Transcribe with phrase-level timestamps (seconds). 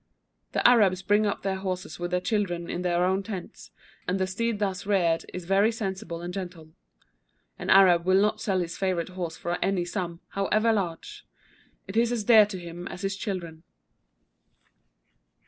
[0.53, 3.69] The Arabs bring up their horses with their children in their own tents;
[4.07, 6.69] and the steed thus reared is very sensible and gentle.
[7.59, 11.23] An Arab will not sell his favourite horse for any sum, however large:
[11.87, 13.61] it is as dear to him as his children.